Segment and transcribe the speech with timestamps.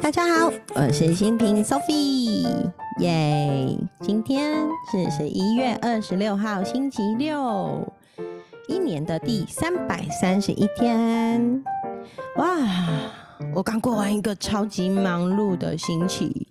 [0.00, 2.46] 大家好，我是新平 Sophie，
[3.00, 3.76] 耶！
[4.00, 7.86] 今天是十一月二十六号，星期六，
[8.66, 11.62] 一年的第三百三十一天。
[12.36, 12.56] 哇，
[13.54, 16.46] 我刚过完一个超级忙碌的星期，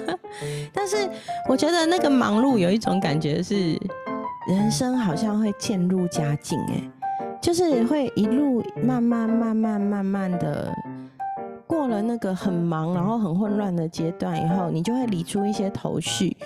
[0.70, 1.08] 但是
[1.48, 3.78] 我觉得那个忙碌有一种感觉是，
[4.46, 6.90] 人生好像会渐入佳境，哎，
[7.40, 10.70] 就是会一路慢慢慢慢慢慢的。
[11.78, 16.36] 过了那个很忙，然后很混乱的阶段以后，你就会理出一些头绪，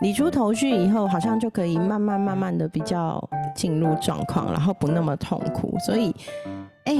[0.00, 3.20] 理出头绪以后，好像就可以慢慢慢慢的比较
[3.52, 5.76] 进入状况，然后不那么痛苦。
[5.84, 6.14] 所以，
[6.84, 6.94] 哎，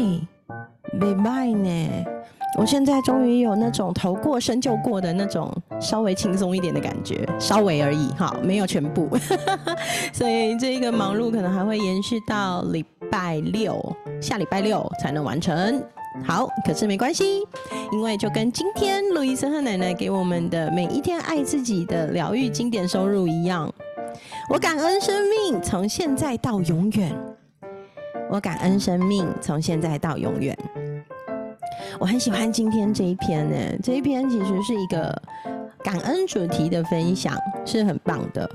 [0.98, 2.04] 拜拜呢！
[2.58, 5.48] 我现在终于有那种头过身就过的那种
[5.80, 9.08] 稍微轻松一点的感觉，稍微而已哈，没有全部。
[10.12, 13.80] 所以这一个忙碌可能还会延续到礼拜六，
[14.20, 15.80] 下礼拜六才能完成。
[16.24, 17.42] 好，可是没关系，
[17.92, 23.72] 因为就跟今天路易斯和奶奶给我们的每一天爱自己的疗愈经典收入一样，
[24.48, 27.16] 我感恩生命从现在到永远，
[28.28, 30.56] 我感恩生命从现在到永远。
[32.00, 35.22] 我很喜欢今天这一篇呢，这一篇其实是一个
[35.84, 38.50] 感恩主题的分享，是很棒的。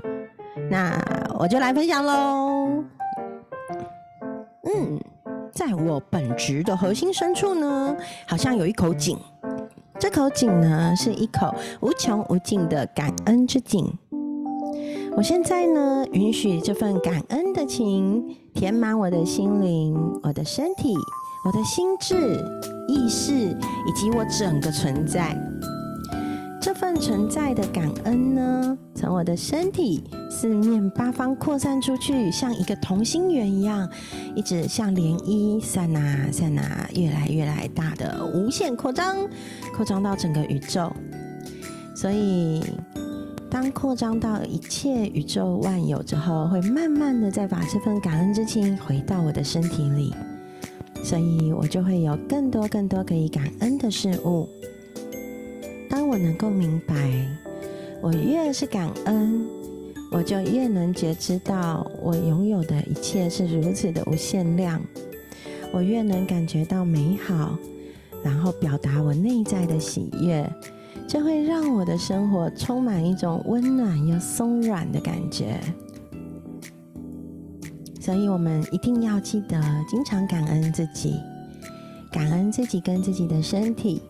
[0.70, 1.02] 那
[1.38, 2.84] 我就来分享喽。
[4.64, 5.00] 嗯。
[5.52, 7.94] 在我本职的核心深处呢，
[8.26, 9.18] 好像有一口井。
[9.98, 13.86] 这口井呢，是一口无穷无尽的感恩之井。
[15.14, 20.94] 我现在呢，允许这份感恩的情填满我的心灵、我的身体、
[21.44, 22.42] 我的心智、
[22.88, 25.36] 意识以及我整个存在。
[26.62, 33.90] 这份存在的感恩呢，从我的身体四面八方扩散出去，像一个同心圆一样，
[34.36, 39.16] 一直像涟漪散啊散啊，越来越来大的无限扩张，
[39.74, 40.92] 扩张到整个宇宙。
[41.96, 42.62] 所以，
[43.50, 50.14] 当扩张到一切宇宙万有之后，会慢慢的再把这份感恩之情回到我的身体里，
[51.02, 54.48] 所以我就会有更多更多可以感恩的事物。
[56.12, 56.94] 我能够明白，
[58.02, 59.46] 我越是感恩，
[60.10, 64.78] 我就越能觉知到我拥有的一切是如此的无限量。
[65.72, 67.56] 我越能感觉到美好，
[68.22, 70.46] 然后表达我内在的喜悦，
[71.08, 75.58] 就会让我的生活充满一种温暖又松软的感觉。
[78.02, 79.58] 所以，我们一定要记得
[79.88, 81.14] 经常感恩自己，
[82.10, 84.02] 感恩自己跟自己的身体。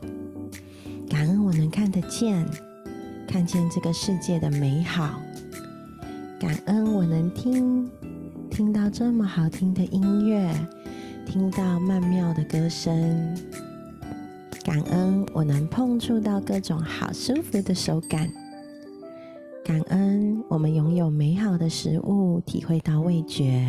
[1.12, 2.42] 感恩我能看得见，
[3.28, 5.20] 看见这个世界的美好。
[6.40, 7.86] 感恩我能听，
[8.50, 10.50] 听到这么好听的音乐，
[11.26, 13.36] 听到曼妙的歌声。
[14.64, 18.26] 感恩我能碰触到各种好舒服的手感。
[19.62, 23.68] 感恩我们拥有美好的食物，体会到味觉。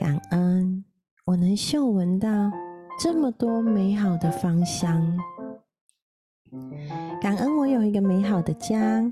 [0.00, 0.82] 感恩
[1.26, 2.50] 我能嗅闻到
[2.98, 5.14] 这么多美好的芳香。
[7.20, 9.02] 感恩我有一个美好的家，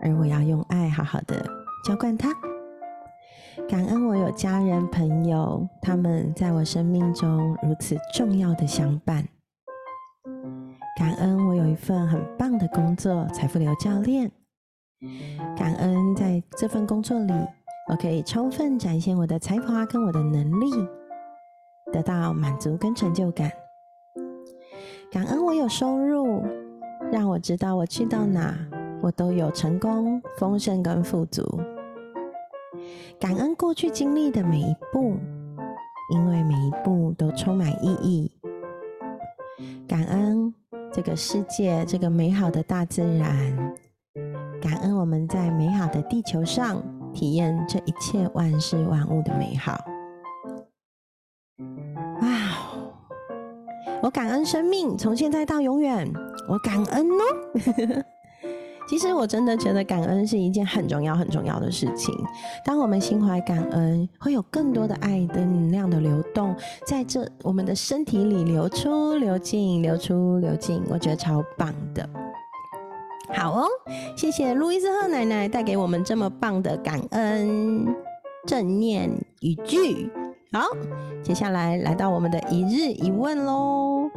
[0.00, 1.44] 而我要用爱好好的
[1.84, 2.30] 浇灌它。
[3.68, 9.26] 感恩我有家人朋友，他们在我生命中如此重要的相伴。
[10.98, 14.30] 感恩我有一份很棒的工作，财富流教练。
[15.56, 17.32] 感恩在这份工作里，
[17.90, 20.70] 我可以充分展现我的才华跟我的能力，
[21.92, 23.50] 得到满足跟成就感。
[25.10, 26.42] 感恩我有收入。
[27.12, 28.56] 让我知道，我去到哪，
[29.00, 31.60] 我都有成功、丰盛跟富足。
[33.18, 35.16] 感恩过去经历的每一步，
[36.12, 38.30] 因为每一步都充满意义。
[39.88, 40.52] 感恩
[40.92, 43.74] 这个世界，这个美好的大自然。
[44.60, 46.82] 感恩我们在美好的地球上
[47.14, 49.78] 体验这一切万事万物的美好。
[52.20, 52.28] 哇
[54.02, 56.12] 我感恩生命，从现在到永远，
[56.48, 58.04] 我感恩哦。
[58.88, 62.14] 其实我真的觉得感恩是一件很重要、很重要的事情。
[62.64, 66.54] 当我们心怀感恩，会有更多的爱的能量的流动，
[66.86, 72.08] 在这我们的身体里流出、流进、流出、流进，我觉得超棒的。
[73.34, 73.66] 好哦，
[74.16, 77.92] 谢谢路易斯赫奶奶带给我们这么棒的感恩
[78.46, 79.10] 正念
[79.40, 80.08] 语句。
[80.52, 80.60] 好，
[81.24, 84.08] 接下来来到我们的一日一问喽。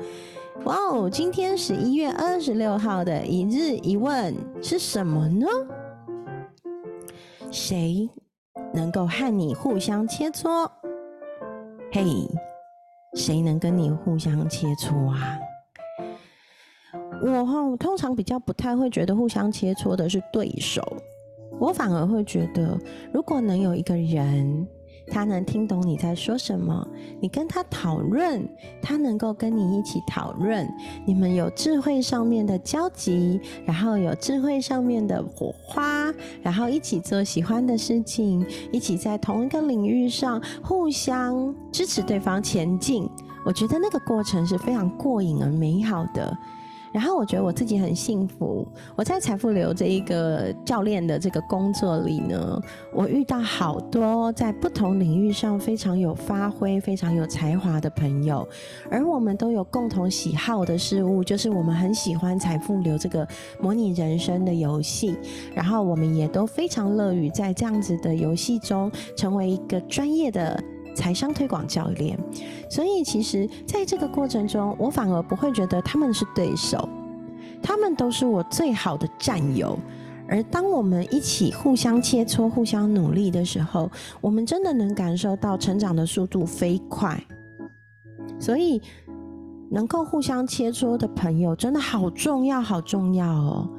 [0.65, 5.47] 哇哦，今天十一月二十六号的一日一问是什么呢？
[7.50, 8.09] 谁
[8.73, 10.69] 能够和你互相切磋？
[11.91, 12.03] 嘿，
[13.13, 15.39] 谁能跟你互相切磋啊？
[17.23, 20.81] 我哈通常比较不太会觉得互相切磋的是对手，
[21.57, 22.77] 我反而会觉得，
[23.13, 24.67] 如果能有一个人。
[25.09, 26.88] 他能听懂你在说什么，
[27.19, 28.47] 你跟他讨论，
[28.81, 30.67] 他能够跟你一起讨论，
[31.06, 43.09] 你们有智慧上面的交集，然后有智慧上面的火花，然后一起做喜欢的事情，一起在同一个领域上互相支持对方前进。
[43.45, 46.38] 我觉得那个过程是非常过瘾而美好的。
[46.91, 48.68] 然后我觉得我自己很幸福。
[48.95, 52.62] 我在财富流这一个教练的这个工作里呢，
[52.94, 58.47] 我遇到好多在不同领域上非常有发挥、非常有才华的朋友，
[58.89, 63.27] 而我们都有共同喜好的事物，就是我们很喜欢财富流这个
[63.62, 65.18] 模拟人生的游戏。
[65.53, 70.62] 然后我们也都非常乐于在这样子的游戏中成为一个专业的。
[70.99, 72.19] 财商推广教练，
[72.69, 76.89] 所以其实在这个过程中，我反而不会觉得他们是对手，
[77.63, 79.79] 他们都是我最好的战友。
[80.27, 87.17] 而当我们一起互相切磋、互相努力的时候，我们真的能感受到成长的速度飞快。
[88.37, 88.81] 所以，
[89.71, 93.69] 能够互相切磋的朋友真的好重要，好重要哦。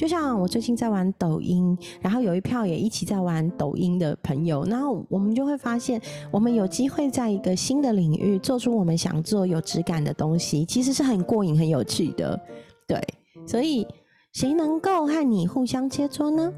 [0.00, 6.00] 就像我最近在玩抖音，然后有一票也一起在玩抖音的朋友，然后我们就会发现，
[6.30, 12.40] 我们有机会在一个新的领域做出我们想做有质感的东西，其实是很过瘾、很有趣的。
[12.88, 12.98] 对，
[13.46, 13.86] 所以
[14.32, 16.50] 谁能够和你互相切磋呢？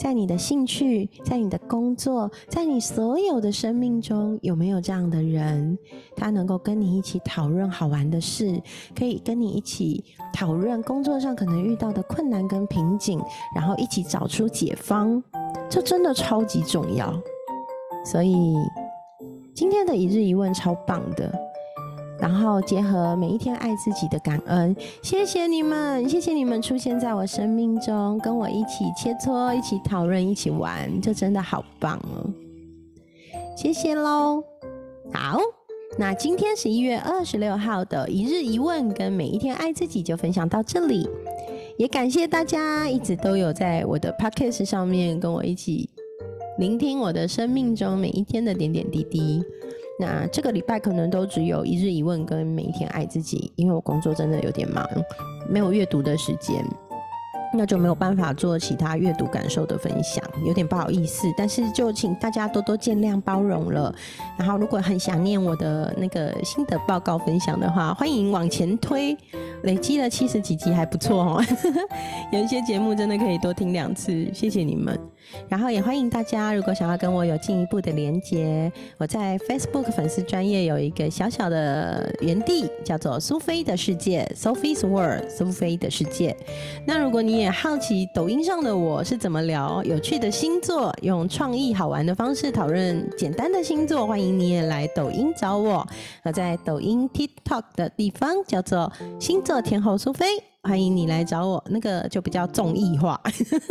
[0.00, 5.76] 在你的兴趣，在你的工作，在你所有的生命中，有没有这样的人？
[6.16, 8.58] 他能够跟你一起讨论好玩的事，
[8.98, 10.02] 可以跟你一起
[10.32, 13.20] 讨论工作上可能遇到的困难跟瓶颈，
[13.54, 15.22] 然后一起找出解方。
[15.68, 17.14] 这真的超级重要。
[18.06, 18.56] 所以
[19.54, 21.49] 今天的一日一问超棒的。
[22.20, 32.30] 然后结合每一天爱自己的感恩，谢谢你们，谢谢你们出现在我生命中，跟我一起切磋，一起讨论，一起玩，这真的好棒哦！
[33.56, 34.42] 谢谢喽。
[35.12, 35.40] 好，
[35.98, 41.08] 那今天十一月二十六号的一日一问跟每一天爱自己就分享到这里，
[41.78, 45.88] 也感谢大家一直都有在我的 podcast 上面跟我一起
[46.58, 49.42] 聆听我的生命中每一天的点点滴滴。
[50.00, 54.88] 那这个礼拜可能都只有一日一问跟每天爱自己，因为我工作真的有点忙，
[55.46, 56.64] 没有阅读的时间，
[57.52, 61.26] 那就没有办法做其他阅读感受的分享，有点不好意思。
[61.36, 63.94] 但是就请大家多多见谅包容了。
[64.38, 69.14] 然后如果很想念我的那个心得报告分享的话，欢迎往前推，
[69.64, 71.44] 累积了七十几集还不错哦。
[72.32, 74.98] 有一些节目真的可以多听两次，谢谢你们。
[75.48, 85.28] 然后也欢迎大家，如果想要跟我有进一步的连接，我在 Facebook 粉丝专业有一个小小的园地，叫做苏菲的世界 （Sophie's World）。
[85.28, 86.36] 苏菲的世界。
[86.86, 95.86] 那如果你也好奇抖音上的我是怎么聊有趣的星座，用创意好玩的方式讨论简单的星座，欢迎你也来抖音找我。
[96.24, 100.49] 我在抖音 TikTok 的地方叫做星座天后苏菲。
[100.62, 103.20] 欢迎你来找我，那个就比较综艺化。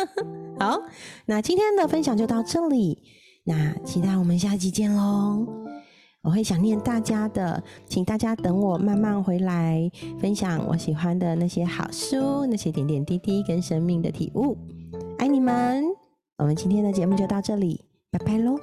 [0.59, 0.81] 好，
[1.25, 2.97] 那今天的分享就到这里，
[3.45, 5.45] 那期待我们下期见喽。
[6.21, 14.57] 我会想念大家的，请大家等我慢慢回来分享我喜欢的那些好书，那些点点滴滴跟生命的体悟。
[15.17, 15.85] 爱你们，
[16.37, 18.59] 我们今天的节目就到这里，拜拜喽。